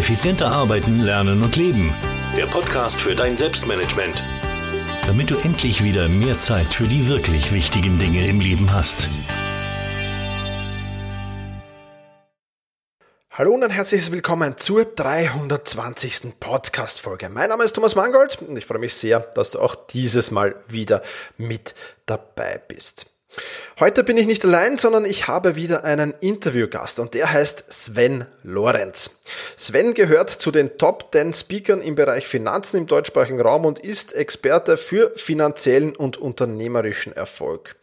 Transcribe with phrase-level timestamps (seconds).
[0.00, 1.94] Effizienter arbeiten, lernen und leben.
[2.34, 4.24] Der Podcast für dein Selbstmanagement.
[5.06, 9.10] Damit du endlich wieder mehr Zeit für die wirklich wichtigen Dinge im Leben hast.
[13.30, 16.40] Hallo und ein herzliches Willkommen zur 320.
[16.40, 17.28] Podcast-Folge.
[17.28, 20.54] Mein Name ist Thomas Mangold und ich freue mich sehr, dass du auch dieses Mal
[20.66, 21.02] wieder
[21.36, 21.74] mit
[22.06, 23.04] dabei bist.
[23.78, 28.26] Heute bin ich nicht allein, sondern ich habe wieder einen Interviewgast und der heißt Sven
[28.42, 29.10] Lorenz.
[29.56, 34.12] Sven gehört zu den Top 10 Speakern im Bereich Finanzen im deutschsprachigen Raum und ist
[34.12, 37.76] Experte für finanziellen und unternehmerischen Erfolg.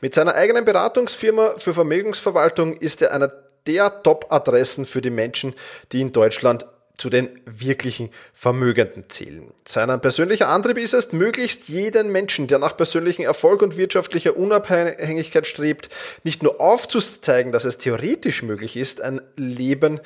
[0.00, 3.32] Mit seiner eigenen Beratungsfirma für Vermögensverwaltung ist er einer
[3.66, 5.54] der Top-Adressen für die Menschen,
[5.92, 9.52] die in Deutschland zu den wirklichen Vermögenden zählen.
[9.66, 15.46] Sein persönlicher Antrieb ist es, möglichst jeden Menschen, der nach persönlichem Erfolg und wirtschaftlicher Unabhängigkeit
[15.46, 15.88] strebt,
[16.22, 20.00] nicht nur aufzuzeigen, dass es theoretisch möglich ist, ein Leben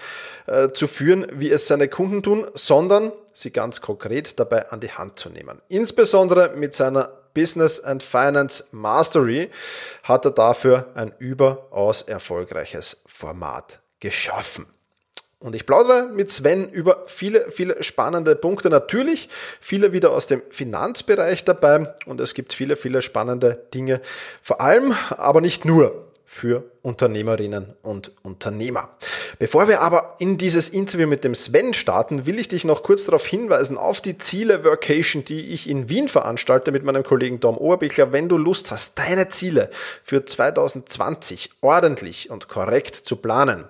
[0.47, 4.93] äh, zu führen, wie es seine Kunden tun, sondern sie ganz konkret dabei an die
[4.93, 5.61] Hand zu nehmen.
[5.69, 9.51] Insbesondere mit seiner Business and Finance Mastery
[10.03, 14.67] hat er dafür ein überaus erfolgreiches Format geschaffen.
[15.41, 18.71] Und ich plaudere mit Sven über viele, viele spannende Punkte.
[18.71, 19.29] Natürlich
[19.61, 24.01] viele wieder aus dem Finanzbereich dabei und es gibt viele, viele spannende Dinge.
[24.43, 28.91] Vor allem, aber nicht nur für Unternehmerinnen und Unternehmer.
[29.39, 33.07] Bevor wir aber in dieses Interview mit dem Sven starten, will ich dich noch kurz
[33.07, 37.57] darauf hinweisen, auf die Ziele Workation, die ich in Wien veranstalte mit meinem Kollegen Tom
[37.57, 38.13] Oberbichler.
[38.13, 39.71] Wenn du Lust hast, deine Ziele
[40.03, 43.65] für 2020 ordentlich und korrekt zu planen,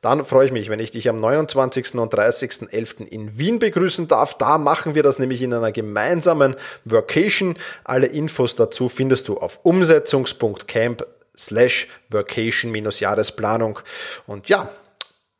[0.00, 1.94] dann freue ich mich, wenn ich dich am 29.
[1.96, 3.06] und 30.11.
[3.06, 4.38] in Wien begrüßen darf.
[4.38, 7.56] Da machen wir das nämlich in einer gemeinsamen Workation.
[7.84, 11.04] Alle Infos dazu findest du auf umsetzungs.camp
[11.38, 13.78] slash Workation-Jahresplanung.
[14.26, 14.68] Und ja,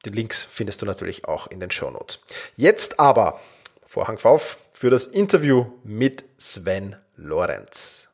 [0.04, 2.20] die Links findest du natürlich auch in den Show Notes.
[2.56, 3.40] Jetzt aber
[3.86, 8.08] Vorhang auf für das Interview mit Sven Lorenz.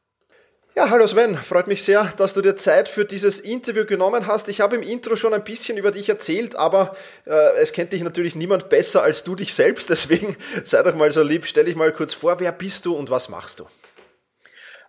[0.76, 4.48] Ja, hallo Sven, freut mich sehr, dass du dir Zeit für dieses Interview genommen hast.
[4.48, 8.02] Ich habe im Intro schon ein bisschen über dich erzählt, aber äh, es kennt dich
[8.02, 9.90] natürlich niemand besser als du dich selbst.
[9.90, 13.10] Deswegen sei doch mal so lieb, stell dich mal kurz vor, wer bist du und
[13.10, 13.66] was machst du?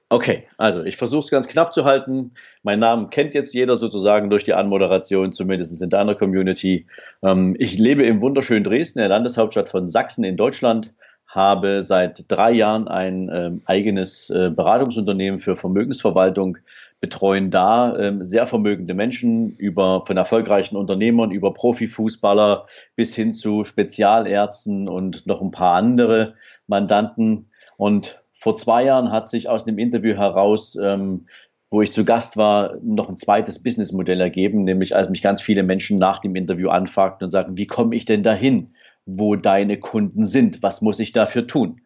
[0.10, 2.32] Okay, also ich versuche es ganz knapp zu halten.
[2.62, 6.86] Mein Namen kennt jetzt jeder sozusagen durch die Anmoderation, zumindest in deiner Community.
[7.24, 10.94] Ähm, ich lebe im wunderschönen Dresden, der Landeshauptstadt von Sachsen in Deutschland,
[11.28, 16.60] habe seit drei Jahren ein ähm, eigenes äh, Beratungsunternehmen für Vermögensverwaltung,
[17.02, 23.64] betreuen da ähm, sehr vermögende Menschen über von erfolgreichen Unternehmern über Profifußballer bis hin zu
[23.64, 26.36] Spezialärzten und noch ein paar andere
[26.68, 27.50] Mandanten.
[27.78, 31.28] Und vor zwei Jahren hat sich aus dem Interview heraus, ähm,
[31.72, 35.64] wo ich zu Gast war, noch ein zweites Businessmodell ergeben, nämlich als mich ganz viele
[35.64, 38.68] Menschen nach dem Interview anfragten und sagten, wie komme ich denn dahin,
[39.06, 40.62] wo deine Kunden sind?
[40.64, 41.82] Was muss ich dafür tun?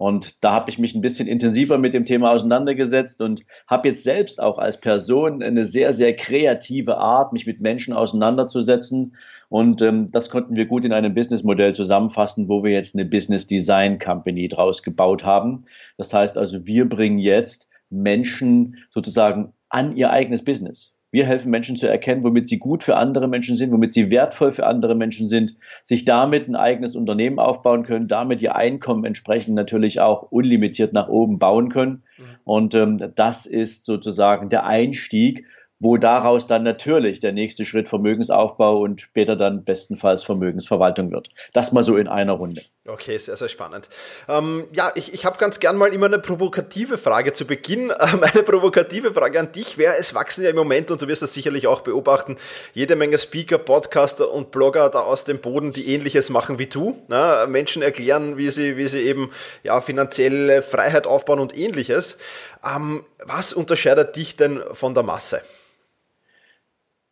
[0.00, 4.02] Und da habe ich mich ein bisschen intensiver mit dem Thema auseinandergesetzt und habe jetzt
[4.02, 9.14] selbst auch als Person eine sehr, sehr kreative Art, mich mit Menschen auseinanderzusetzen.
[9.50, 13.46] Und ähm, das konnten wir gut in einem Businessmodell zusammenfassen, wo wir jetzt eine Business
[13.46, 15.66] Design Company draus gebaut haben.
[15.98, 20.96] Das heißt also, wir bringen jetzt Menschen sozusagen an ihr eigenes Business.
[21.12, 24.52] Wir helfen Menschen zu erkennen, womit sie gut für andere Menschen sind, womit sie wertvoll
[24.52, 29.54] für andere Menschen sind, sich damit ein eigenes Unternehmen aufbauen können, damit ihr Einkommen entsprechend
[29.54, 32.02] natürlich auch unlimitiert nach oben bauen können.
[32.16, 32.24] Mhm.
[32.44, 35.46] Und ähm, das ist sozusagen der Einstieg
[35.80, 41.30] wo daraus dann natürlich der nächste Schritt Vermögensaufbau und später dann bestenfalls Vermögensverwaltung wird.
[41.54, 42.62] Das mal so in einer Runde.
[42.86, 43.88] Okay, sehr, sehr spannend.
[44.28, 47.92] Ähm, ja, ich, ich habe ganz gern mal immer eine provokative Frage zu Beginn.
[48.00, 51.20] Ähm, eine provokative Frage an dich wäre, es wachsen ja im Moment, und du wirst
[51.20, 52.38] das sicherlich auch beobachten,
[52.72, 56.96] jede Menge Speaker, Podcaster und Blogger da aus dem Boden, die ähnliches machen wie du.
[57.08, 57.46] Ne?
[57.46, 59.30] Menschen erklären, wie sie, wie sie eben
[59.62, 62.16] ja, finanzielle Freiheit aufbauen und ähnliches.
[62.64, 65.42] Ähm, was unterscheidet dich denn von der Masse?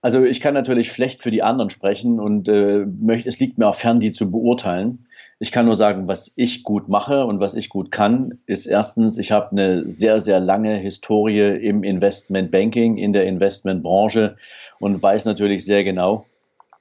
[0.00, 3.66] Also ich kann natürlich schlecht für die anderen sprechen und äh, möchte, es liegt mir
[3.66, 5.00] auch fern, die zu beurteilen.
[5.40, 9.18] Ich kann nur sagen, was ich gut mache und was ich gut kann, ist erstens,
[9.18, 14.36] ich habe eine sehr, sehr lange Historie im Investmentbanking, in der Investmentbranche
[14.78, 16.26] und weiß natürlich sehr genau,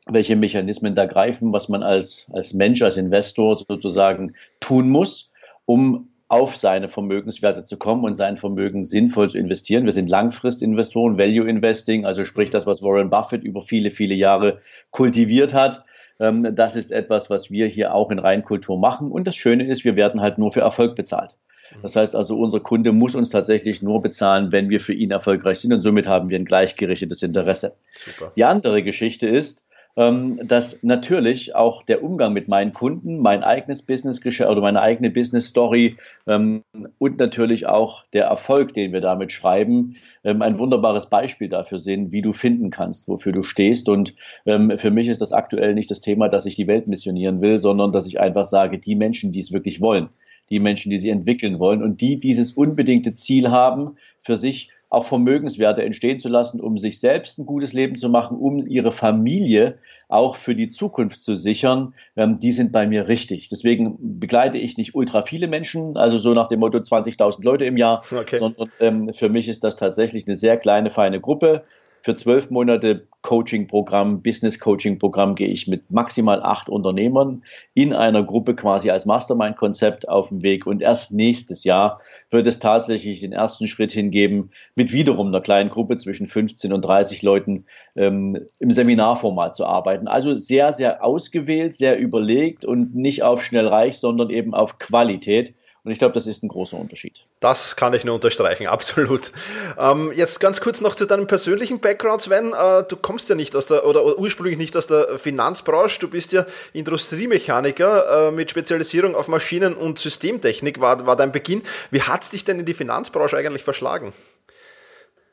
[0.08, 5.32] welche Mechanismen da greifen, was man als, als Mensch, als Investor sozusagen tun muss,
[5.66, 9.86] um auf seine Vermögenswerte zu kommen und sein Vermögen sinnvoll zu investieren.
[9.86, 14.60] Wir sind Langfristinvestoren, Value Investing, also sprich das, was Warren Buffett über viele, viele Jahre
[14.92, 15.86] kultiviert hat.
[16.20, 19.12] Ähm, das ist etwas, was wir hier auch in Reinkultur machen.
[19.12, 21.38] Und das Schöne ist, wir werden halt nur für Erfolg bezahlt.
[21.82, 25.60] Das heißt also, unser Kunde muss uns tatsächlich nur bezahlen, wenn wir für ihn erfolgreich
[25.60, 27.76] sind und somit haben wir ein gleichgerichtetes Interesse.
[28.06, 28.32] Super.
[28.36, 29.67] Die andere Geschichte ist,
[29.98, 35.48] dass natürlich auch der Umgang mit meinen Kunden, mein eigenes Business oder meine eigene Business
[35.48, 35.98] Story
[36.28, 36.64] ähm,
[37.00, 42.12] und natürlich auch der Erfolg, den wir damit schreiben, ähm, ein wunderbares Beispiel dafür sind,
[42.12, 43.90] wie du finden kannst, wofür du stehst.
[43.90, 44.14] Und
[44.46, 47.92] für mich ist das aktuell nicht das Thema, dass ich die Welt missionieren will, sondern
[47.92, 50.10] dass ich einfach sage, die Menschen, die es wirklich wollen,
[50.50, 55.06] die Menschen, die sie entwickeln wollen und die dieses unbedingte Ziel haben, für sich auch
[55.06, 59.80] Vermögenswerte entstehen zu lassen, um sich selbst ein gutes Leben zu machen, um ihre Familie
[60.08, 63.50] auch für die Zukunft zu sichern, ähm, die sind bei mir richtig.
[63.50, 67.76] Deswegen begleite ich nicht ultra viele Menschen, also so nach dem Motto 20.000 Leute im
[67.76, 68.38] Jahr, okay.
[68.38, 71.66] sondern ähm, für mich ist das tatsächlich eine sehr kleine, feine Gruppe,
[72.08, 77.44] für zwölf Monate Coaching-Programm, Business-Coaching-Programm gehe ich mit maximal acht Unternehmern
[77.74, 80.66] in einer Gruppe quasi als Mastermind-Konzept auf den Weg.
[80.66, 82.00] Und erst nächstes Jahr
[82.32, 86.80] wird es tatsächlich den ersten Schritt hingeben, mit wiederum einer kleinen Gruppe zwischen 15 und
[86.86, 87.66] 30 Leuten
[87.98, 90.08] ähm, im Seminarformat zu arbeiten.
[90.08, 95.56] Also sehr, sehr ausgewählt, sehr überlegt und nicht auf schnell reich, sondern eben auf Qualität.
[95.88, 97.24] Und ich glaube, das ist ein großer Unterschied.
[97.40, 99.32] Das kann ich nur unterstreichen, absolut.
[99.80, 102.52] Ähm, jetzt ganz kurz noch zu deinem persönlichen Background, Sven.
[102.52, 106.02] Äh, du kommst ja nicht aus der, oder ursprünglich nicht aus der Finanzbranche.
[106.02, 111.62] Du bist ja Industriemechaniker äh, mit Spezialisierung auf Maschinen- und Systemtechnik, war, war dein Beginn.
[111.90, 114.12] Wie hat es dich denn in die Finanzbranche eigentlich verschlagen?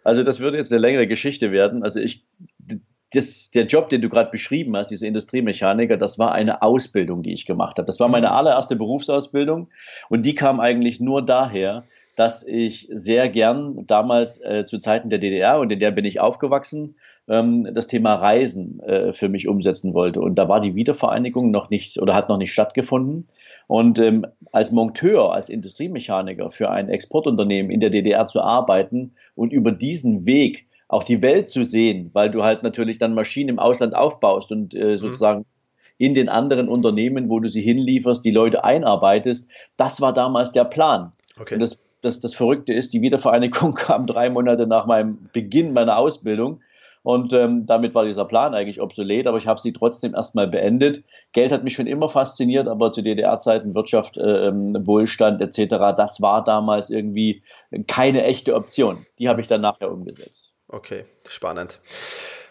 [0.05, 1.83] Also das würde jetzt eine längere Geschichte werden.
[1.83, 2.23] Also ich
[3.15, 7.33] das, der Job, den du gerade beschrieben hast, diese Industriemechaniker, das war eine Ausbildung, die
[7.33, 7.87] ich gemacht habe.
[7.87, 8.35] Das war meine mhm.
[8.35, 9.69] allererste Berufsausbildung
[10.09, 11.85] und die kam eigentlich nur daher,
[12.17, 16.21] dass ich sehr gern damals äh, zu Zeiten der DDR und in der bin ich
[16.21, 16.95] aufgewachsen,
[17.29, 20.21] ähm, das Thema Reisen äh, für mich umsetzen wollte.
[20.21, 23.27] Und da war die Wiedervereinigung noch nicht oder hat noch nicht stattgefunden.
[23.67, 29.53] Und ähm, als Monteur, als Industriemechaniker für ein Exportunternehmen in der DDR zu arbeiten und
[29.53, 33.59] über diesen Weg auch die Welt zu sehen, weil du halt natürlich dann Maschinen im
[33.59, 34.97] Ausland aufbaust und äh, mhm.
[34.97, 35.45] sozusagen mhm.
[35.99, 39.49] in den anderen Unternehmen, wo du sie hinlieferst, die Leute einarbeitest.
[39.77, 41.13] Das war damals der Plan.
[41.41, 41.55] Okay.
[41.55, 45.99] Und das, das, das Verrückte ist, die Wiedervereinigung kam drei Monate nach meinem Beginn meiner
[45.99, 46.61] Ausbildung.
[47.05, 51.05] Und ähm, damit war dieser Plan eigentlich obsolet, aber ich habe sie trotzdem erstmal beendet.
[51.33, 56.23] Geld hat mich schon immer fasziniert, aber zu DDR-Zeiten Wirtschaft, äh, ähm, Wohlstand etc., das
[56.23, 57.43] war damals irgendwie
[57.89, 59.05] keine echte Option.
[59.19, 60.54] Die habe ich dann nachher umgesetzt.
[60.75, 61.79] Okay, spannend.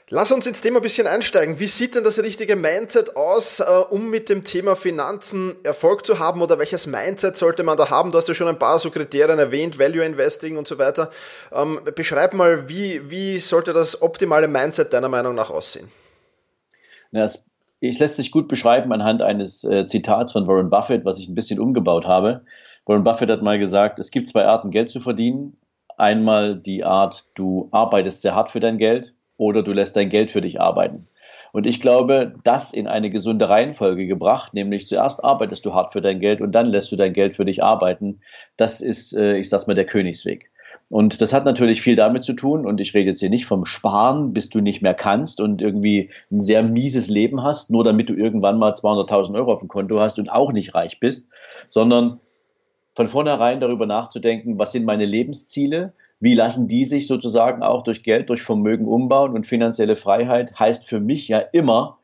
[0.08, 1.60] Lass uns ins Thema ein bisschen einsteigen.
[1.60, 6.20] Wie sieht denn das richtige Mindset aus, äh, um mit dem Thema Finanzen Erfolg zu
[6.20, 8.12] haben oder welches Mindset sollte man da haben?
[8.12, 11.10] Du hast ja schon ein paar so Kriterien erwähnt, Value Investing und so weiter.
[11.52, 15.92] Ähm, beschreib mal, wie, wie sollte das optimale Mindset deiner Meinung nach aussehen?
[17.12, 17.50] Ja, es,
[17.81, 21.36] es lässt sich gut beschreiben anhand eines äh, Zitats von Warren Buffett, was ich ein
[21.36, 22.46] bisschen umgebaut habe.
[22.86, 25.58] Warren Buffett hat mal gesagt, es gibt zwei Arten, Geld zu verdienen.
[25.98, 30.31] Einmal die Art, du arbeitest sehr hart für dein Geld oder du lässt dein Geld
[30.31, 31.07] für dich arbeiten.
[31.51, 36.01] Und ich glaube, das in eine gesunde Reihenfolge gebracht, nämlich zuerst arbeitest du hart für
[36.01, 38.22] dein Geld und dann lässt du dein Geld für dich arbeiten.
[38.57, 40.50] Das ist, äh, ich sag's mal, der Königsweg.
[40.90, 43.66] Und das hat natürlich viel damit zu tun, und ich rede jetzt hier nicht vom
[43.66, 48.10] Sparen, bis du nicht mehr kannst und irgendwie ein sehr mieses Leben hast, nur damit
[48.10, 51.30] du irgendwann mal 200.000 Euro auf dem Konto hast und auch nicht reich bist,
[51.69, 52.19] sondern
[52.95, 58.04] von vornherein darüber nachzudenken, was sind meine Lebensziele, wie lassen die sich sozusagen auch durch
[58.04, 61.98] Geld, durch Vermögen umbauen und finanzielle Freiheit heißt für mich ja immer,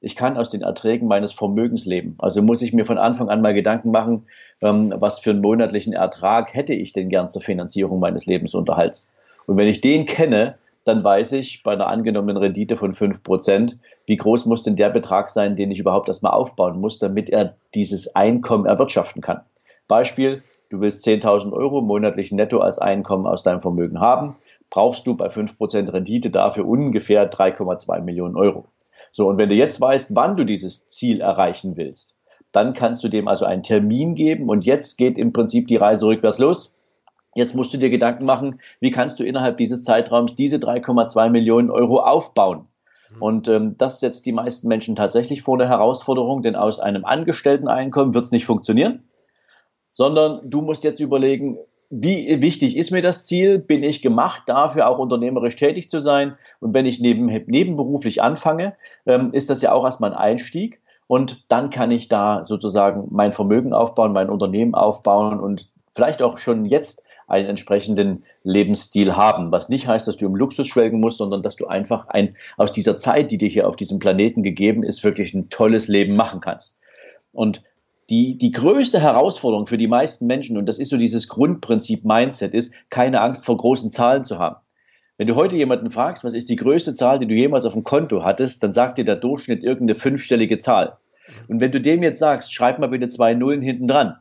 [0.00, 2.16] ich kann aus den Erträgen meines Vermögens leben.
[2.18, 4.26] Also muss ich mir von Anfang an mal Gedanken machen,
[4.60, 9.12] ähm, was für einen monatlichen Ertrag hätte ich denn gern zur Finanzierung meines Lebensunterhalts.
[9.46, 13.76] Und wenn ich den kenne, dann weiß ich bei einer angenommenen Rendite von 5%,
[14.06, 17.54] wie groß muss denn der Betrag sein, den ich überhaupt erstmal aufbauen muss, damit er
[17.74, 19.42] dieses Einkommen erwirtschaften kann.
[19.88, 24.36] Beispiel, du willst 10.000 Euro monatlich netto als Einkommen aus deinem Vermögen haben,
[24.70, 28.64] brauchst du bei 5% Rendite dafür ungefähr 3,2 Millionen Euro.
[29.10, 32.18] So, und wenn du jetzt weißt, wann du dieses Ziel erreichen willst,
[32.52, 36.06] dann kannst du dem also einen Termin geben und jetzt geht im Prinzip die Reise
[36.06, 36.74] rückwärts los.
[37.34, 41.70] Jetzt musst du dir Gedanken machen, wie kannst du innerhalb dieses Zeitraums diese 3,2 Millionen
[41.70, 42.66] Euro aufbauen.
[43.20, 48.14] Und ähm, das setzt die meisten Menschen tatsächlich vor eine Herausforderung, denn aus einem Angestellteneinkommen
[48.14, 49.02] wird es nicht funktionieren
[49.92, 51.58] sondern du musst jetzt überlegen,
[51.94, 53.58] wie wichtig ist mir das Ziel?
[53.58, 56.36] Bin ich gemacht dafür, auch unternehmerisch tätig zu sein?
[56.58, 60.80] Und wenn ich neben, nebenberuflich anfange, ähm, ist das ja auch erstmal ein Einstieg.
[61.06, 66.38] Und dann kann ich da sozusagen mein Vermögen aufbauen, mein Unternehmen aufbauen und vielleicht auch
[66.38, 69.52] schon jetzt einen entsprechenden Lebensstil haben.
[69.52, 72.72] Was nicht heißt, dass du im Luxus schwelgen musst, sondern dass du einfach ein, aus
[72.72, 76.40] dieser Zeit, die dir hier auf diesem Planeten gegeben ist, wirklich ein tolles Leben machen
[76.40, 76.78] kannst.
[77.32, 77.62] Und
[78.12, 82.52] die, die größte Herausforderung für die meisten Menschen, und das ist so dieses Grundprinzip Mindset,
[82.52, 84.56] ist, keine Angst vor großen Zahlen zu haben.
[85.16, 87.84] Wenn du heute jemanden fragst, was ist die größte Zahl, die du jemals auf dem
[87.84, 90.98] Konto hattest, dann sagt dir der Durchschnitt irgendeine fünfstellige Zahl.
[91.48, 94.18] Und wenn du dem jetzt sagst, schreib mal bitte zwei Nullen hinten dran,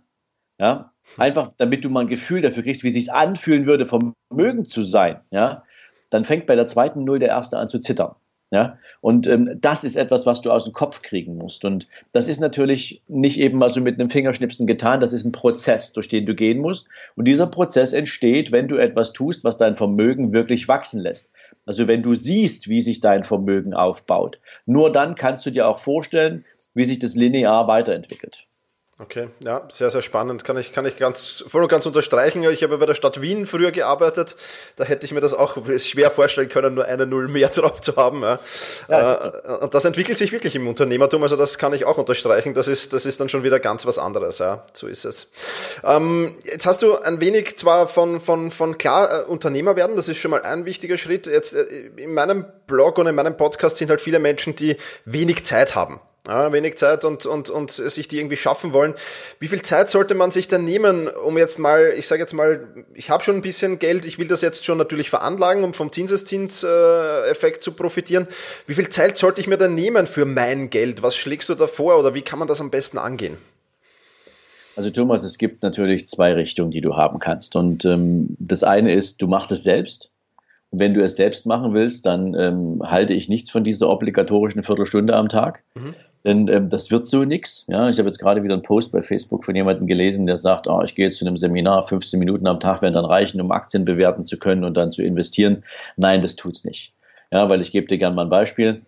[0.57, 4.83] ja, einfach damit du mal ein Gefühl dafür kriegst, wie sich anfühlen würde, vermögend zu
[4.83, 5.63] sein, ja,
[6.09, 8.15] dann fängt bei der zweiten Null der erste an zu zittern.
[8.53, 11.63] Ja, und ähm, das ist etwas, was du aus dem Kopf kriegen musst.
[11.63, 14.99] Und das ist natürlich nicht eben mal so mit einem Fingerschnipsen getan.
[14.99, 16.85] Das ist ein Prozess, durch den du gehen musst.
[17.15, 21.31] Und dieser Prozess entsteht, wenn du etwas tust, was dein Vermögen wirklich wachsen lässt.
[21.65, 24.41] Also wenn du siehst, wie sich dein Vermögen aufbaut.
[24.65, 26.43] Nur dann kannst du dir auch vorstellen,
[26.73, 28.47] wie sich das linear weiterentwickelt.
[29.01, 30.43] Okay, ja, sehr, sehr spannend.
[30.43, 32.43] Kann ich, kann ich ganz, voll und ganz unterstreichen.
[32.43, 34.35] Ich habe bei der Stadt Wien früher gearbeitet.
[34.75, 37.95] Da hätte ich mir das auch schwer vorstellen können, nur eine Null mehr drauf zu
[37.95, 38.21] haben.
[38.21, 38.39] Ja.
[38.87, 41.23] Ja, äh, und das entwickelt sich wirklich im Unternehmertum.
[41.23, 42.53] Also das kann ich auch unterstreichen.
[42.53, 44.37] Das ist, das ist dann schon wieder ganz was anderes.
[44.37, 45.31] Ja, so ist es.
[45.83, 49.95] Ähm, jetzt hast du ein wenig zwar von, von, von klar, äh, Unternehmer werden.
[49.95, 51.25] Das ist schon mal ein wichtiger Schritt.
[51.25, 51.63] Jetzt äh,
[51.95, 55.99] in meinem Blog und in meinem Podcast sind halt viele Menschen, die wenig Zeit haben
[56.27, 58.93] ja, wenig Zeit und, und, und sich die irgendwie schaffen wollen.
[59.39, 62.67] Wie viel Zeit sollte man sich denn nehmen, um jetzt mal, ich sage jetzt mal,
[62.93, 65.91] ich habe schon ein bisschen Geld, ich will das jetzt schon natürlich veranlagen, um vom
[65.91, 68.27] Zinseszinseffekt zu profitieren.
[68.67, 71.01] Wie viel Zeit sollte ich mir denn nehmen für mein Geld?
[71.01, 73.37] Was schlägst du da vor oder wie kann man das am besten angehen?
[74.75, 77.55] Also Thomas, es gibt natürlich zwei Richtungen, die du haben kannst.
[77.55, 80.11] Und ähm, das eine ist, du machst es selbst.
[80.69, 84.63] Und wenn du es selbst machen willst, dann ähm, halte ich nichts von dieser obligatorischen
[84.63, 85.63] Viertelstunde am Tag.
[85.75, 85.93] Mhm.
[86.23, 87.65] Denn ähm, das wird so nichts.
[87.67, 90.67] Ja, ich habe jetzt gerade wieder einen Post bei Facebook von jemandem gelesen, der sagt,
[90.67, 93.51] oh, ich gehe jetzt zu einem Seminar, 15 Minuten am Tag werden dann reichen, um
[93.51, 95.63] Aktien bewerten zu können und dann zu investieren.
[95.97, 96.93] Nein, das tut's nicht.
[97.33, 98.81] Ja, weil ich gebe dir gerne mal ein Beispiel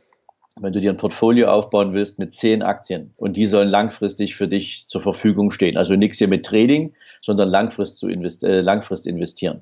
[0.61, 4.47] wenn du dir ein Portfolio aufbauen willst mit zehn Aktien und die sollen langfristig für
[4.47, 9.07] dich zur Verfügung stehen, also nichts hier mit Trading, sondern langfrist, zu invest äh, langfrist
[9.07, 9.61] investieren,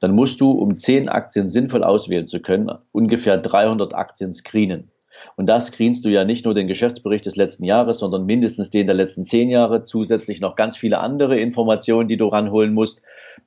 [0.00, 4.90] dann musst du, um zehn Aktien sinnvoll auswählen zu können, ungefähr 300 Aktien screenen.
[5.36, 8.86] Und da screenst du ja nicht nur den Geschäftsbericht des letzten Jahres, sondern mindestens den
[8.86, 13.02] der letzten zehn Jahre, zusätzlich noch ganz viele andere Informationen, die du ranholen musst.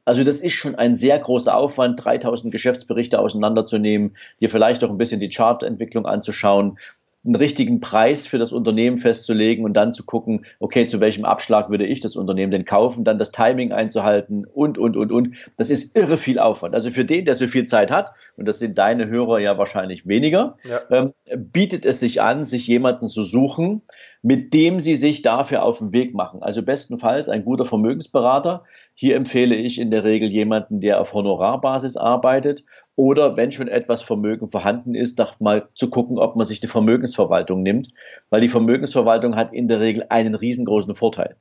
[0.05, 4.97] Also das ist schon ein sehr großer Aufwand, 3000 Geschäftsberichte auseinanderzunehmen, dir vielleicht auch ein
[4.97, 6.77] bisschen die Chartentwicklung anzuschauen,
[7.25, 11.69] einen richtigen Preis für das Unternehmen festzulegen und dann zu gucken, okay, zu welchem Abschlag
[11.69, 15.35] würde ich das Unternehmen denn kaufen, dann das Timing einzuhalten und, und, und, und.
[15.55, 16.75] Das ist irre viel Aufwand.
[16.75, 20.05] Also für den, der so viel Zeit hat, und das sind deine Hörer ja wahrscheinlich
[20.05, 20.81] weniger, ja.
[20.89, 23.83] ähm, bietet es sich an, sich jemanden zu suchen,
[24.21, 26.41] mit dem Sie sich dafür auf den Weg machen.
[26.41, 28.63] Also bestenfalls ein guter Vermögensberater.
[28.95, 32.63] Hier empfehle ich in der Regel jemanden, der auf Honorarbasis arbeitet
[32.95, 36.67] oder wenn schon etwas Vermögen vorhanden ist, doch mal zu gucken, ob man sich die
[36.67, 37.89] Vermögensverwaltung nimmt,
[38.29, 41.35] weil die Vermögensverwaltung hat in der Regel einen riesengroßen Vorteil.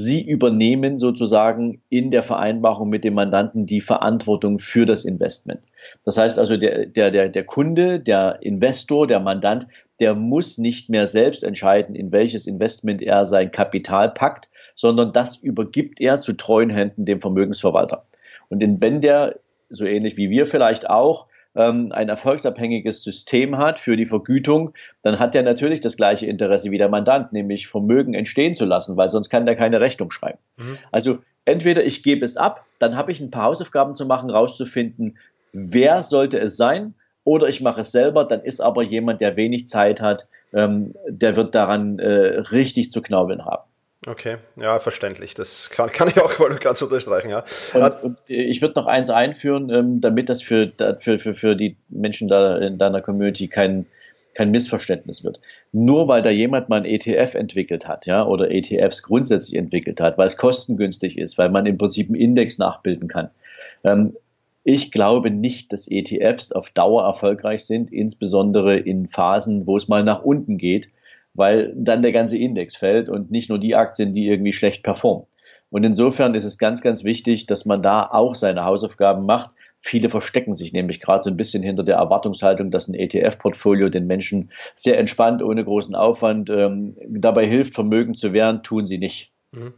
[0.00, 5.60] Sie übernehmen sozusagen in der Vereinbarung mit dem Mandanten die Verantwortung für das Investment.
[6.04, 9.66] Das heißt also, der, der, der, der Kunde, der Investor, der Mandant,
[9.98, 15.36] der muss nicht mehr selbst entscheiden, in welches Investment er sein Kapital packt, sondern das
[15.36, 18.04] übergibt er zu treuen Händen dem Vermögensverwalter.
[18.50, 23.96] Und wenn der, so ähnlich wie wir vielleicht auch, ähm, ein erfolgsabhängiges System hat für
[23.96, 24.72] die Vergütung,
[25.02, 28.96] dann hat er natürlich das gleiche Interesse wie der Mandant, nämlich Vermögen entstehen zu lassen,
[28.96, 30.38] weil sonst kann der keine Rechnung schreiben.
[30.56, 30.78] Mhm.
[30.92, 35.18] Also entweder ich gebe es ab, dann habe ich ein paar Hausaufgaben zu machen, rauszufinden,
[35.52, 36.94] wer sollte es sein,
[37.24, 41.36] oder ich mache es selber, dann ist aber jemand, der wenig Zeit hat, ähm, der
[41.36, 43.67] wird daran äh, richtig zu knaubeln haben.
[44.08, 45.34] Okay, ja, verständlich.
[45.34, 47.44] Das kann, kann ich auch voll ganz unterstreichen, ja.
[47.74, 51.76] Und, und ich würde noch eins einführen, ähm, damit das für, für, für, für die
[51.90, 53.84] Menschen da in deiner Community kein,
[54.34, 55.40] kein Missverständnis wird.
[55.72, 60.16] Nur weil da jemand mal ein ETF entwickelt hat, ja, oder ETFs grundsätzlich entwickelt hat,
[60.16, 63.28] weil es kostengünstig ist, weil man im Prinzip einen Index nachbilden kann.
[63.84, 64.16] Ähm,
[64.64, 70.02] ich glaube nicht, dass ETFs auf Dauer erfolgreich sind, insbesondere in Phasen, wo es mal
[70.02, 70.88] nach unten geht
[71.38, 75.26] weil dann der ganze Index fällt und nicht nur die Aktien, die irgendwie schlecht performen.
[75.70, 79.50] Und insofern ist es ganz, ganz wichtig, dass man da auch seine Hausaufgaben macht.
[79.80, 84.08] Viele verstecken sich nämlich gerade so ein bisschen hinter der Erwartungshaltung, dass ein ETF-Portfolio den
[84.08, 89.32] Menschen sehr entspannt, ohne großen Aufwand ähm, dabei hilft, Vermögen zu wehren, tun sie nicht.
[89.52, 89.74] Mhm.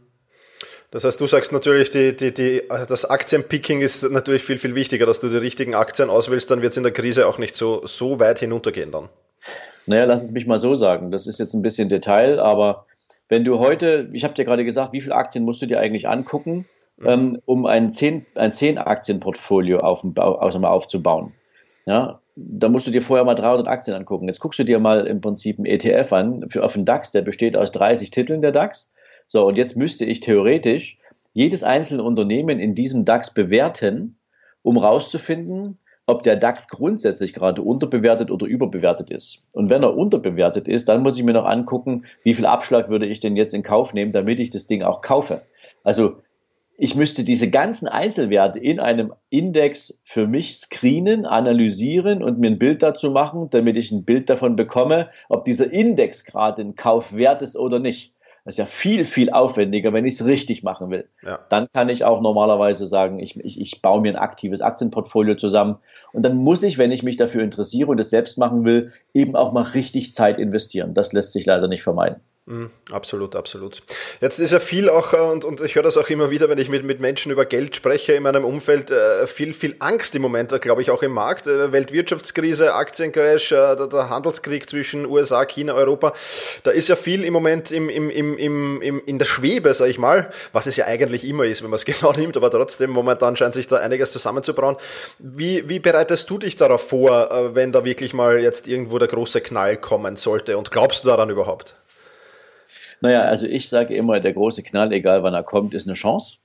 [0.89, 5.05] Das heißt, du sagst natürlich, die, die, die, das Aktienpicking ist natürlich viel, viel wichtiger,
[5.05, 7.85] dass du die richtigen Aktien auswählst, dann wird es in der Krise auch nicht so,
[7.85, 9.09] so weit hinuntergehen dann.
[9.85, 11.11] Naja, lass es mich mal so sagen.
[11.11, 12.85] Das ist jetzt ein bisschen Detail, aber
[13.29, 16.07] wenn du heute, ich habe dir gerade gesagt, wie viele Aktien musst du dir eigentlich
[16.07, 16.65] angucken,
[16.97, 17.07] mhm.
[17.07, 21.33] ähm, um ein 10, ein 10 Aktienportfolio auf, auf, aufzubauen?
[21.85, 24.27] Ja, da musst du dir vorher mal 300 Aktien angucken.
[24.27, 27.21] Jetzt guckst du dir mal im Prinzip einen ETF an für auf den DAX, der
[27.21, 28.93] besteht aus 30 Titeln der DAX.
[29.27, 30.97] So, und jetzt müsste ich theoretisch
[31.33, 34.17] jedes einzelne Unternehmen in diesem DAX bewerten,
[34.61, 35.79] um rauszufinden,
[36.11, 39.47] ob der DAX grundsätzlich gerade unterbewertet oder überbewertet ist.
[39.53, 43.05] Und wenn er unterbewertet ist, dann muss ich mir noch angucken, wie viel Abschlag würde
[43.05, 45.41] ich denn jetzt in Kauf nehmen, damit ich das Ding auch kaufe.
[45.85, 46.17] Also
[46.77, 52.59] ich müsste diese ganzen Einzelwerte in einem Index für mich screenen, analysieren und mir ein
[52.59, 57.13] Bild dazu machen, damit ich ein Bild davon bekomme, ob dieser Index gerade ein Kauf
[57.15, 58.13] wert ist oder nicht.
[58.43, 61.07] Das ist ja viel, viel aufwendiger, wenn ich es richtig machen will.
[61.21, 61.39] Ja.
[61.49, 65.77] Dann kann ich auch normalerweise sagen, ich, ich, ich baue mir ein aktives Aktienportfolio zusammen.
[66.11, 69.35] Und dann muss ich, wenn ich mich dafür interessiere und es selbst machen will, eben
[69.35, 70.95] auch mal richtig Zeit investieren.
[70.95, 72.19] Das lässt sich leider nicht vermeiden.
[72.47, 73.83] Mhm, absolut, absolut.
[74.19, 76.57] Jetzt ist ja viel auch, äh, und, und ich höre das auch immer wieder, wenn
[76.57, 80.23] ich mit, mit Menschen über Geld spreche in meinem Umfeld, äh, viel, viel Angst im
[80.23, 81.45] Moment, glaube ich, auch im Markt.
[81.45, 86.13] Äh, Weltwirtschaftskrise, Aktiencrash, der, der Handelskrieg zwischen USA, China, Europa.
[86.63, 89.91] Da ist ja viel im Moment im, im, im, im, im, in der Schwebe, sage
[89.91, 92.89] ich mal, was es ja eigentlich immer ist, wenn man es genau nimmt, aber trotzdem,
[92.89, 94.77] momentan scheint sich da einiges zusammenzubrauen.
[95.19, 99.41] Wie, wie bereitest du dich darauf vor, wenn da wirklich mal jetzt irgendwo der große
[99.41, 100.57] Knall kommen sollte?
[100.57, 101.75] Und glaubst du daran überhaupt?
[103.01, 106.37] Naja, also ich sage immer, der große Knall, egal wann er kommt, ist eine Chance.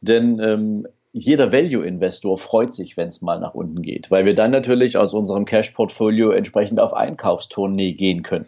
[0.00, 4.50] Denn ähm, jeder Value-Investor freut sich, wenn es mal nach unten geht, weil wir dann
[4.50, 8.46] natürlich aus unserem Cash-Portfolio entsprechend auf Einkaufstournee gehen können.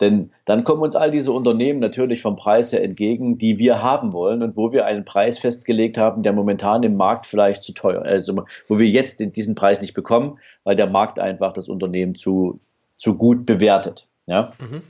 [0.00, 4.14] Denn dann kommen uns all diese Unternehmen natürlich vom Preis her entgegen, die wir haben
[4.14, 8.02] wollen und wo wir einen Preis festgelegt haben, der momentan im Markt vielleicht zu teuer,
[8.02, 12.60] also wo wir jetzt diesen Preis nicht bekommen, weil der Markt einfach das Unternehmen zu,
[12.96, 14.08] zu gut bewertet.
[14.26, 14.54] Ja?
[14.58, 14.80] Mhm.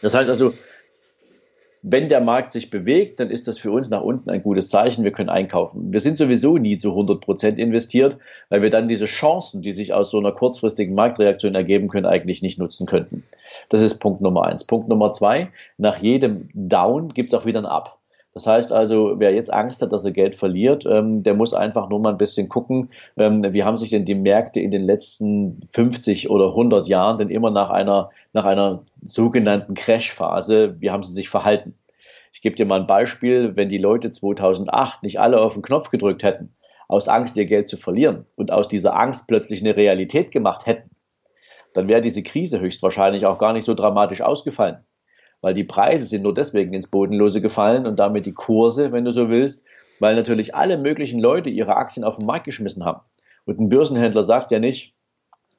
[0.00, 0.54] Das heißt also,
[1.82, 5.02] wenn der Markt sich bewegt, dann ist das für uns nach unten ein gutes Zeichen.
[5.02, 5.92] Wir können einkaufen.
[5.92, 9.92] Wir sind sowieso nie zu 100 Prozent investiert, weil wir dann diese Chancen, die sich
[9.92, 13.24] aus so einer kurzfristigen Marktreaktion ergeben können, eigentlich nicht nutzen könnten.
[13.68, 14.64] Das ist Punkt Nummer eins.
[14.64, 15.50] Punkt Nummer zwei.
[15.76, 17.98] Nach jedem Down gibt es auch wieder ein Up.
[18.34, 21.90] Das heißt also, wer jetzt Angst hat, dass er Geld verliert, ähm, der muss einfach
[21.90, 25.68] nur mal ein bisschen gucken, ähm, wie haben sich denn die Märkte in den letzten
[25.72, 31.12] 50 oder 100 Jahren denn immer nach einer, nach einer sogenannten Crash-Phase, wie haben sie
[31.12, 31.74] sich verhalten?
[32.32, 35.90] Ich gebe dir mal ein Beispiel, wenn die Leute 2008 nicht alle auf den Knopf
[35.90, 36.54] gedrückt hätten,
[36.88, 40.90] aus Angst, ihr Geld zu verlieren und aus dieser Angst plötzlich eine Realität gemacht hätten,
[41.74, 44.78] dann wäre diese Krise höchstwahrscheinlich auch gar nicht so dramatisch ausgefallen
[45.42, 49.10] weil die Preise sind nur deswegen ins Bodenlose gefallen und damit die Kurse, wenn du
[49.10, 49.64] so willst,
[50.00, 53.00] weil natürlich alle möglichen Leute ihre Aktien auf den Markt geschmissen haben.
[53.44, 54.94] Und ein Börsenhändler sagt ja nicht,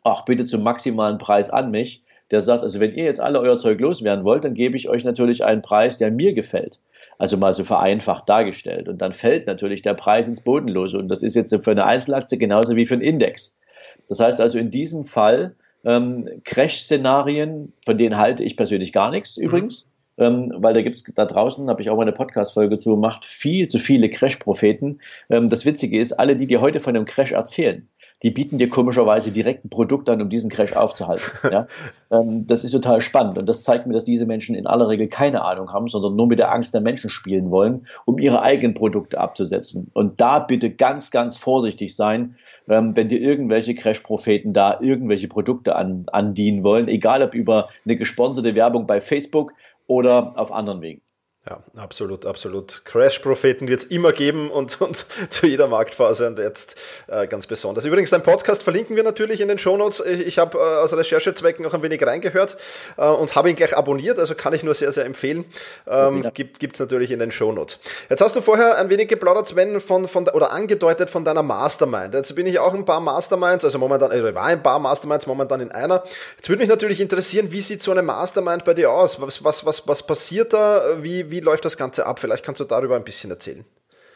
[0.03, 2.03] ach bitte zum maximalen Preis an mich.
[2.31, 5.03] Der sagt, also wenn ihr jetzt alle euer Zeug loswerden wollt, dann gebe ich euch
[5.03, 6.79] natürlich einen Preis, der mir gefällt.
[7.19, 8.87] Also mal so vereinfacht dargestellt.
[8.87, 10.97] Und dann fällt natürlich der Preis ins Bodenlose.
[10.97, 13.59] Und das ist jetzt für eine Einzelaktie genauso wie für einen Index.
[14.07, 19.37] Das heißt also in diesem Fall ähm, Crash-Szenarien, von denen halte ich persönlich gar nichts
[19.37, 19.43] mhm.
[19.43, 19.87] übrigens.
[20.15, 23.25] Ähm, weil da gibt es da draußen, habe ich auch mal eine Podcast-Folge zu gemacht,
[23.25, 24.99] viel zu viele Crash-Propheten.
[25.31, 27.87] Ähm, das Witzige ist, alle, die dir heute von einem Crash erzählen,
[28.23, 31.31] die bieten dir komischerweise direkt ein Produkt an, um diesen Crash aufzuhalten.
[31.51, 31.67] Ja?
[32.11, 35.07] ähm, das ist total spannend und das zeigt mir, dass diese Menschen in aller Regel
[35.07, 38.73] keine Ahnung haben, sondern nur mit der Angst der Menschen spielen wollen, um ihre eigenen
[38.73, 39.89] Produkte abzusetzen.
[39.93, 42.35] Und da bitte ganz, ganz vorsichtig sein,
[42.69, 47.97] ähm, wenn dir irgendwelche Crash-Propheten da irgendwelche Produkte an, andienen wollen, egal ob über eine
[47.97, 49.53] gesponserte Werbung bei Facebook
[49.87, 51.01] oder auf anderen Wegen.
[51.45, 52.83] Ja, absolut, absolut.
[52.85, 56.75] Crash-Propheten wird es immer geben und, und zu jeder Marktphase und jetzt
[57.07, 57.83] äh, ganz besonders.
[57.83, 59.99] Übrigens, dein Podcast verlinken wir natürlich in den Shownotes.
[60.05, 62.55] Ich, ich habe äh, aus Recherchezwecken noch ein wenig reingehört
[62.95, 65.43] äh, und habe ihn gleich abonniert, also kann ich nur sehr, sehr empfehlen.
[65.85, 67.77] Ähm, gibt es natürlich in den Shownotes.
[68.09, 72.13] Jetzt hast du vorher ein wenig geplaudert, Sven, von, von oder angedeutet von deiner Mastermind.
[72.13, 75.59] Jetzt bin ich auch ein paar Masterminds, also momentan, also war ein paar Masterminds, momentan
[75.59, 76.05] in einer.
[76.37, 79.19] Jetzt würde mich natürlich interessieren, wie sieht so eine Mastermind bei dir aus?
[79.19, 80.83] Was, was, was, was passiert da?
[81.01, 82.19] Wie, wie läuft das Ganze ab?
[82.19, 83.65] Vielleicht kannst du darüber ein bisschen erzählen.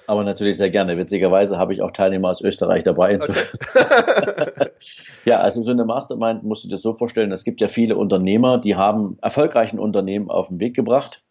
[0.06, 0.97] Aber natürlich sehr gerne.
[0.97, 3.15] Witzigerweise habe ich auch Teilnehmer aus Österreich dabei.
[3.15, 3.34] Okay.
[5.25, 8.58] ja, also so eine Mastermind musst du dir so vorstellen, es gibt ja viele Unternehmer,
[8.60, 11.23] die haben erfolgreichen Unternehmen auf den Weg gebracht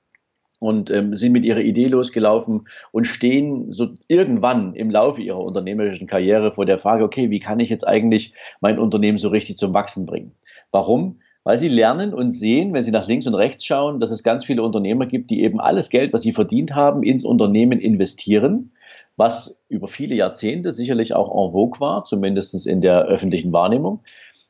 [0.59, 6.07] und ähm, sind mit ihrer Idee losgelaufen und stehen so irgendwann im Laufe ihrer unternehmerischen
[6.07, 9.72] Karriere vor der Frage, okay, wie kann ich jetzt eigentlich mein Unternehmen so richtig zum
[9.72, 10.33] Wachsen bringen?
[10.70, 11.20] Warum?
[11.47, 14.45] Weil sie lernen und sehen, wenn sie nach links und rechts schauen, dass es ganz
[14.45, 18.69] viele Unternehmer gibt, die eben alles Geld, was sie verdient haben, ins Unternehmen investieren,
[19.17, 24.01] was über viele Jahrzehnte sicherlich auch en vogue war, zumindest in der öffentlichen Wahrnehmung,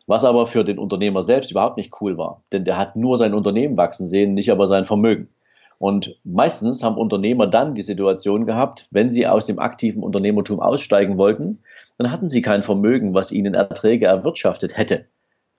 [0.07, 3.35] was aber für den Unternehmer selbst überhaupt nicht cool war, denn der hat nur sein
[3.35, 5.29] Unternehmen wachsen sehen, nicht aber sein Vermögen.
[5.77, 11.19] Und meistens haben Unternehmer dann die Situation gehabt, wenn sie aus dem aktiven Unternehmertum aussteigen
[11.19, 11.59] wollten,
[11.99, 15.05] dann hatten sie kein Vermögen, was ihnen Erträge erwirtschaftet hätte,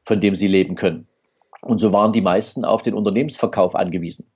[0.04, 1.08] von dem sie leben können.
[1.62, 4.32] Und so waren die meisten auf den Unternehmensverkauf angewiesen.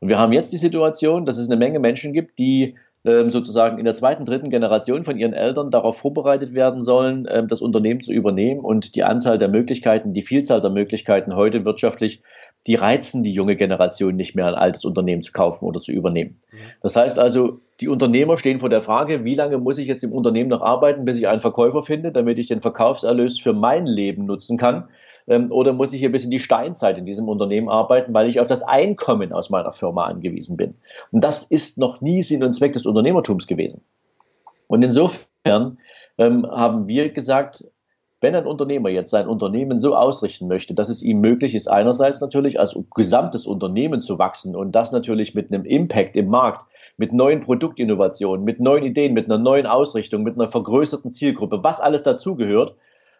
[0.00, 3.78] Und wir haben jetzt die Situation, dass es eine Menge Menschen gibt, die ähm, sozusagen
[3.78, 8.00] in der zweiten, dritten Generation von ihren Eltern darauf vorbereitet werden sollen, ähm, das Unternehmen
[8.00, 12.22] zu übernehmen und die Anzahl der Möglichkeiten, die Vielzahl der Möglichkeiten heute wirtschaftlich,
[12.66, 16.38] die reizen die junge Generation nicht mehr, ein altes Unternehmen zu kaufen oder zu übernehmen.
[16.50, 16.56] Mhm.
[16.82, 20.12] Das heißt also, die Unternehmer stehen vor der Frage, wie lange muss ich jetzt im
[20.12, 24.26] Unternehmen noch arbeiten, bis ich einen Verkäufer finde, damit ich den Verkaufserlös für mein Leben
[24.26, 24.88] nutzen kann?
[25.28, 28.40] Ähm, oder muss ich hier bis in die Steinzeit in diesem Unternehmen arbeiten, weil ich
[28.40, 30.74] auf das Einkommen aus meiner Firma angewiesen bin?
[31.12, 33.84] Und das ist noch nie Sinn und Zweck des Unternehmertums gewesen.
[34.66, 35.78] Und insofern
[36.18, 37.64] ähm, haben wir gesagt,
[38.20, 42.20] wenn ein Unternehmer jetzt sein Unternehmen so ausrichten möchte, dass es ihm möglich ist, einerseits
[42.20, 47.12] natürlich als gesamtes Unternehmen zu wachsen und das natürlich mit einem Impact im Markt, mit
[47.12, 52.02] neuen Produktinnovationen, mit neuen Ideen, mit einer neuen Ausrichtung, mit einer vergrößerten Zielgruppe, was alles
[52.02, 52.74] dazugehört,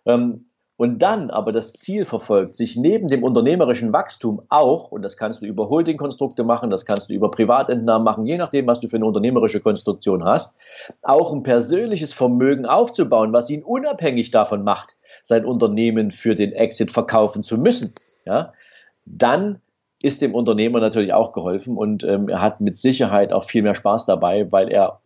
[0.05, 0.47] ähm,
[0.79, 5.43] und dann aber das Ziel verfolgt, sich neben dem unternehmerischen Wachstum auch, und das kannst
[5.43, 8.95] du über Holdingkonstrukte machen, das kannst du über Privatentnahmen machen, je nachdem, was du für
[8.95, 10.57] eine unternehmerische Konstruktion hast,
[11.03, 16.93] auch ein persönliches Vermögen aufzubauen, was ihn unabhängig davon macht, sein Unternehmen für den Exit
[16.93, 17.93] verkaufen zu müssen,
[18.25, 18.53] ja,
[19.05, 19.61] dann
[20.01, 23.75] ist dem Unternehmer natürlich auch geholfen und ähm, er hat mit Sicherheit auch viel mehr
[23.75, 25.01] Spaß dabei, weil er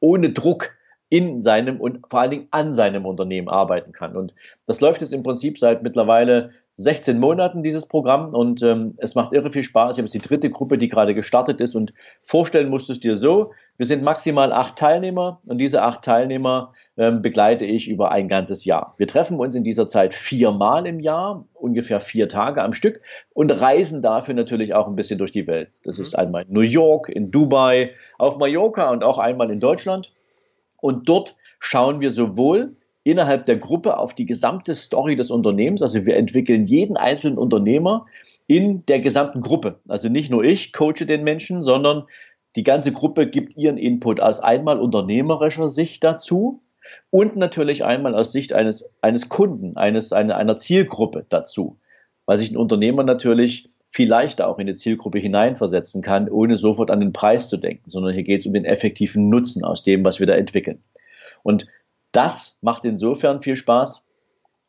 [0.00, 0.70] ohne Druck
[1.10, 4.16] in seinem und vor allen Dingen an seinem Unternehmen arbeiten kann.
[4.16, 4.32] Und
[4.66, 9.34] das läuft jetzt im Prinzip seit mittlerweile 16 Monaten, dieses Programm, und ähm, es macht
[9.34, 9.96] irre viel Spaß.
[9.96, 11.92] Ich habe jetzt die dritte Gruppe, die gerade gestartet ist und
[12.22, 16.72] vorstellen musst du es dir so, wir sind maximal acht Teilnehmer und diese acht Teilnehmer
[16.96, 18.94] ähm, begleite ich über ein ganzes Jahr.
[18.96, 23.00] Wir treffen uns in dieser Zeit viermal im Jahr, ungefähr vier Tage am Stück
[23.34, 25.70] und reisen dafür natürlich auch ein bisschen durch die Welt.
[25.82, 26.04] Das mhm.
[26.04, 30.12] ist einmal in New York, in Dubai, auf Mallorca und auch einmal in Deutschland.
[30.80, 35.82] Und dort schauen wir sowohl innerhalb der Gruppe auf die gesamte Story des Unternehmens.
[35.82, 38.06] Also wir entwickeln jeden einzelnen Unternehmer
[38.46, 39.80] in der gesamten Gruppe.
[39.88, 42.04] Also nicht nur ich coache den Menschen, sondern
[42.56, 46.62] die ganze Gruppe gibt ihren Input aus einmal unternehmerischer Sicht dazu
[47.10, 51.78] und natürlich einmal aus Sicht eines, eines Kunden, eines, einer, einer Zielgruppe dazu.
[52.26, 56.90] Weil sich ein Unternehmer natürlich viel leichter auch in die Zielgruppe hineinversetzen kann, ohne sofort
[56.90, 60.04] an den Preis zu denken, sondern hier geht es um den effektiven Nutzen aus dem,
[60.04, 60.82] was wir da entwickeln.
[61.42, 61.66] Und
[62.12, 64.06] das macht insofern viel Spaß,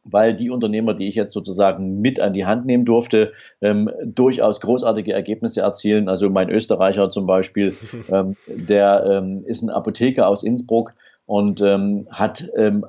[0.03, 4.60] weil die Unternehmer, die ich jetzt sozusagen mit an die Hand nehmen durfte, ähm, durchaus
[4.62, 6.10] großartige Ergebnisse erzielen.
[6.10, 7.75] Also mein Österreicher zum Beispiel,
[8.12, 10.93] ähm, der ähm, ist ein Apotheker aus Innsbruck
[11.27, 12.86] und ähm, hat ähm,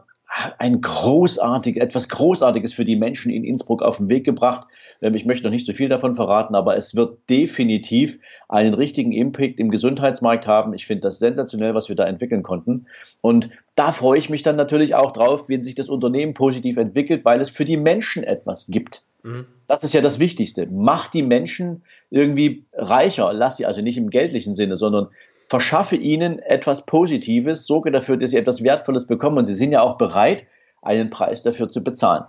[0.58, 4.66] ein großartig, etwas Großartiges für die Menschen in Innsbruck auf den Weg gebracht.
[5.00, 8.18] Ähm, ich möchte noch nicht so viel davon verraten, aber es wird definitiv
[8.48, 10.72] einen richtigen Impact im Gesundheitsmarkt haben.
[10.74, 12.86] Ich finde das sensationell, was wir da entwickeln konnten.
[13.20, 17.24] Und da freue ich mich dann natürlich auch drauf, wenn sich das Unternehmen positiv entwickelt,
[17.24, 19.02] weil es für die Menschen etwas gibt.
[19.22, 19.46] Mhm.
[19.66, 20.66] Das ist ja das Wichtigste.
[20.66, 23.32] Macht die Menschen irgendwie reicher.
[23.32, 25.08] Lass sie also nicht im geldlichen Sinne, sondern
[25.52, 29.82] verschaffe ihnen etwas Positives, sorge dafür, dass sie etwas Wertvolles bekommen und sie sind ja
[29.82, 30.46] auch bereit,
[30.80, 32.24] einen Preis dafür zu bezahlen.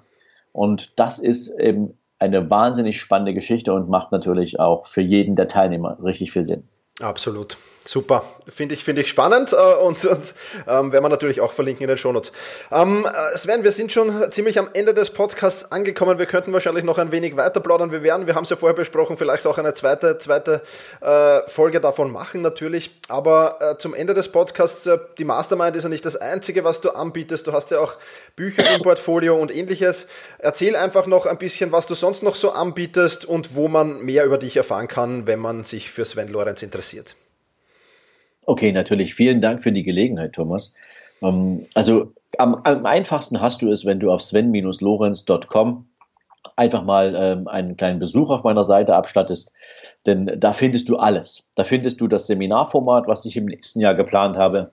[0.51, 5.47] Und das ist eben eine wahnsinnig spannende Geschichte und macht natürlich auch für jeden der
[5.47, 6.67] Teilnehmer richtig viel Sinn.
[6.99, 7.57] Absolut.
[7.85, 10.33] Super, finde ich, finde ich spannend äh, und, und
[10.67, 12.31] ähm, werden wir natürlich auch verlinken in den Shownotes.
[12.71, 16.17] Ähm, äh, Sven, wir sind schon ziemlich am Ende des Podcasts angekommen.
[16.17, 17.91] Wir könnten wahrscheinlich noch ein wenig weiter plaudern.
[17.91, 20.61] Wir werden, wir haben es ja vorher besprochen, vielleicht auch eine zweite, zweite
[21.01, 22.91] äh, Folge davon machen natürlich.
[23.09, 26.79] Aber äh, zum Ende des Podcasts, äh, die Mastermind ist ja nicht das Einzige, was
[26.79, 27.47] du anbietest.
[27.47, 27.97] Du hast ja auch
[28.37, 30.07] Bücher im Portfolio und ähnliches.
[30.39, 34.23] Erzähl einfach noch ein bisschen, was du sonst noch so anbietest und wo man mehr
[34.23, 37.17] über dich erfahren kann, wenn man sich für Sven Lorenz interessiert.
[38.45, 39.15] Okay, natürlich.
[39.15, 40.73] Vielen Dank für die Gelegenheit, Thomas.
[41.21, 45.87] Ähm, also am, am, einfachsten hast du es, wenn du auf sven-lorenz.com
[46.55, 49.53] einfach mal ähm, einen kleinen Besuch auf meiner Seite abstattest,
[50.05, 51.49] denn da findest du alles.
[51.55, 54.71] Da findest du das Seminarformat, was ich im nächsten Jahr geplant habe.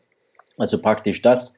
[0.58, 1.56] Also praktisch das,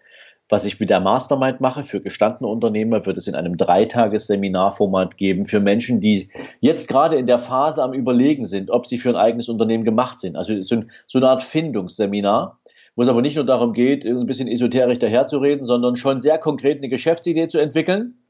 [0.49, 5.47] was ich mit der Mastermind mache für gestandene Unternehmer, wird es in einem Dreitages-Seminarformat geben
[5.47, 9.17] für Menschen, die jetzt gerade in der Phase am Überlegen sind, ob sie für ein
[9.17, 10.37] eigenes Unternehmen gemacht sind.
[10.37, 10.83] Also so,
[11.15, 12.59] eine Art Findungsseminar,
[12.97, 16.79] wo es aber nicht nur darum geht, ein bisschen esoterisch daherzureden, sondern schon sehr konkret
[16.79, 18.22] eine Geschäftsidee zu entwickeln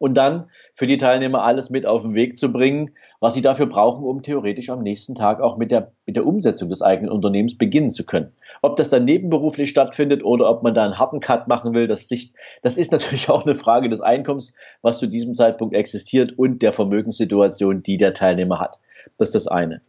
[0.00, 3.66] und dann für die Teilnehmer alles mit auf den Weg zu bringen, was sie dafür
[3.66, 7.56] brauchen, um theoretisch am nächsten Tag auch mit der, mit der Umsetzung des eigenen Unternehmens
[7.58, 8.32] beginnen zu können.
[8.62, 12.08] Ob das dann nebenberuflich stattfindet oder ob man da einen harten Cut machen will, das,
[12.08, 12.32] sich,
[12.62, 16.72] das ist natürlich auch eine Frage des Einkommens, was zu diesem Zeitpunkt existiert und der
[16.72, 18.78] Vermögenssituation, die der Teilnehmer hat.
[19.18, 19.82] Das ist das eine.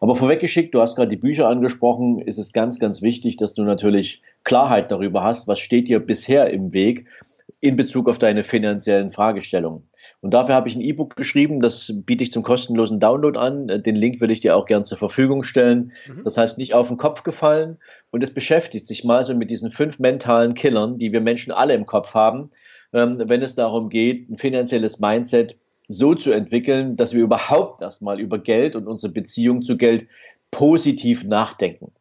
[0.00, 3.64] Aber vorweggeschickt, du hast gerade die Bücher angesprochen, ist es ganz, ganz wichtig, dass du
[3.64, 7.06] natürlich Klarheit darüber hast, was steht dir bisher im Weg
[7.66, 9.88] in Bezug auf deine finanziellen Fragestellungen.
[10.20, 13.66] Und dafür habe ich ein E-Book geschrieben, das biete ich zum kostenlosen Download an.
[13.82, 15.92] Den Link würde ich dir auch gern zur Verfügung stellen.
[16.06, 16.24] Mhm.
[16.24, 17.78] Das heißt, nicht auf den Kopf gefallen.
[18.10, 21.74] Und es beschäftigt sich mal so mit diesen fünf mentalen Killern, die wir Menschen alle
[21.74, 22.50] im Kopf haben,
[22.92, 25.56] ähm, wenn es darum geht, ein finanzielles Mindset
[25.88, 30.06] so zu entwickeln, dass wir überhaupt erstmal über Geld und unsere Beziehung zu Geld
[30.50, 31.92] positiv nachdenken.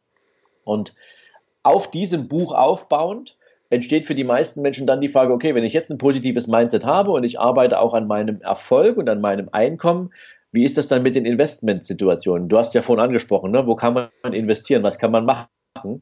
[0.63, 0.95] Und
[1.63, 3.37] auf diesem Buch aufbauend
[3.75, 6.85] entsteht für die meisten Menschen dann die Frage, okay, wenn ich jetzt ein positives Mindset
[6.85, 10.11] habe und ich arbeite auch an meinem Erfolg und an meinem Einkommen,
[10.51, 12.49] wie ist das dann mit den Investmentsituationen?
[12.49, 13.67] Du hast ja vorhin angesprochen, ne?
[13.67, 16.01] wo kann man investieren, was kann man machen?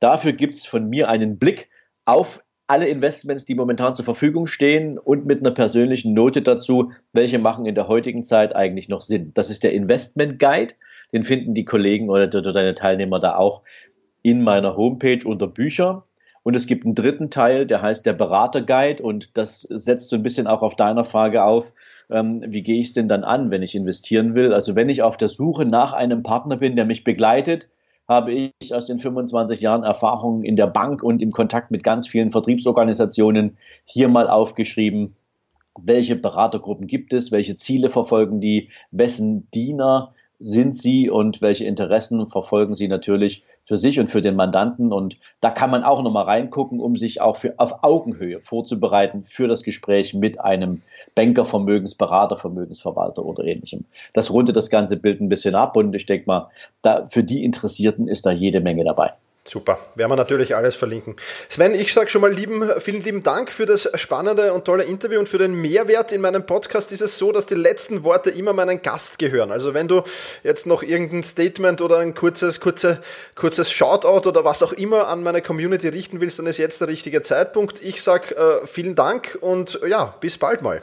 [0.00, 1.68] Dafür gibt es von mir einen Blick
[2.06, 7.38] auf alle Investments, die momentan zur Verfügung stehen und mit einer persönlichen Note dazu, welche
[7.38, 9.32] machen in der heutigen Zeit eigentlich noch Sinn.
[9.34, 10.74] Das ist der Investment Guide.
[11.12, 13.62] Den finden die Kollegen oder deine Teilnehmer da auch
[14.22, 16.06] in meiner Homepage unter Bücher.
[16.42, 20.16] Und es gibt einen dritten Teil, der heißt der Berater Guide und das setzt so
[20.16, 21.72] ein bisschen auch auf deiner Frage auf,
[22.10, 24.52] ähm, wie gehe ich es denn dann an, wenn ich investieren will?
[24.52, 27.68] Also wenn ich auf der Suche nach einem Partner bin, der mich begleitet,
[28.08, 32.08] habe ich aus den 25 Jahren Erfahrung in der Bank und im Kontakt mit ganz
[32.08, 35.14] vielen Vertriebsorganisationen hier mal aufgeschrieben,
[35.78, 42.28] welche Beratergruppen gibt es, welche Ziele verfolgen die, wessen Diener sind sie und welche Interessen
[42.28, 44.92] verfolgen sie natürlich für sich und für den Mandanten.
[44.92, 49.46] Und da kann man auch nochmal reingucken, um sich auch für, auf Augenhöhe vorzubereiten für
[49.46, 50.82] das Gespräch mit einem
[51.14, 53.84] Banker, Vermögensberater, Vermögensverwalter oder ähnlichem.
[54.12, 56.48] Das rundet das ganze Bild ein bisschen ab und ich denke mal,
[56.82, 59.12] da, für die Interessierten ist da jede Menge dabei.
[59.42, 61.16] Super, werden wir natürlich alles verlinken.
[61.48, 65.18] Sven, ich sage schon mal lieben, vielen lieben Dank für das spannende und tolle Interview
[65.18, 66.12] und für den Mehrwert.
[66.12, 69.50] In meinem Podcast ist es so, dass die letzten Worte immer meinen Gast gehören.
[69.50, 70.02] Also wenn du
[70.42, 73.00] jetzt noch irgendein Statement oder ein kurzes, kurze,
[73.34, 76.88] kurzes Shoutout oder was auch immer an meine Community richten willst, dann ist jetzt der
[76.88, 77.82] richtige Zeitpunkt.
[77.82, 80.82] Ich sage äh, vielen Dank und ja, bis bald mal.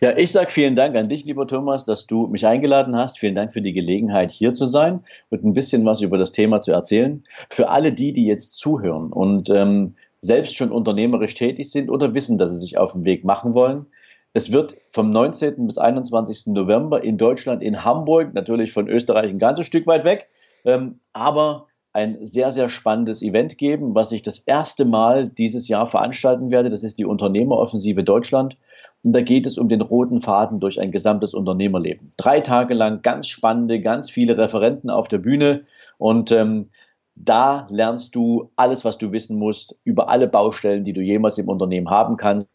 [0.00, 3.18] Ja, ich sage vielen Dank an dich, lieber Thomas, dass du mich eingeladen hast.
[3.18, 6.60] Vielen Dank für die Gelegenheit, hier zu sein und ein bisschen was über das Thema
[6.60, 7.24] zu erzählen.
[7.50, 12.38] Für alle die, die jetzt zuhören und ähm, selbst schon unternehmerisch tätig sind oder wissen,
[12.38, 13.86] dass sie sich auf den Weg machen wollen.
[14.32, 15.66] Es wird vom 19.
[15.66, 16.48] bis 21.
[16.48, 20.28] November in Deutschland, in Hamburg, natürlich von Österreich ein ganzes Stück weit weg,
[20.64, 25.86] ähm, aber ein sehr, sehr spannendes Event geben, was ich das erste Mal dieses Jahr
[25.86, 26.70] veranstalten werde.
[26.70, 28.56] Das ist die Unternehmeroffensive Deutschland.
[29.04, 32.10] Und da geht es um den roten Faden durch ein gesamtes Unternehmerleben.
[32.16, 35.64] Drei Tage lang ganz spannende, ganz viele Referenten auf der Bühne.
[35.98, 36.70] Und ähm,
[37.14, 41.48] da lernst du alles, was du wissen musst über alle Baustellen, die du jemals im
[41.48, 42.48] Unternehmen haben kannst.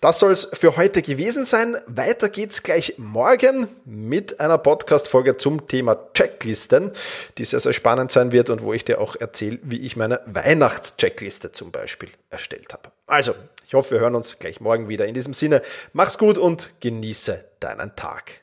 [0.00, 1.76] Das soll es für heute gewesen sein.
[1.86, 6.92] Weiter geht's gleich morgen mit einer Podcast-Folge zum Thema Checklisten,
[7.38, 10.20] die sehr, sehr spannend sein wird und wo ich dir auch erzähle, wie ich meine
[10.26, 12.90] Weihnachtscheckliste zum Beispiel erstellt habe.
[13.06, 13.34] Also,
[13.66, 15.06] ich hoffe, wir hören uns gleich morgen wieder.
[15.06, 18.42] In diesem Sinne, mach's gut und genieße deinen Tag.